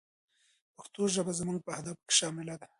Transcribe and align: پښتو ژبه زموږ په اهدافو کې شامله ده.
پښتو 0.75 1.01
ژبه 1.15 1.31
زموږ 1.39 1.57
په 1.65 1.69
اهدافو 1.77 2.03
کې 2.07 2.13
شامله 2.19 2.55
ده. 2.61 2.67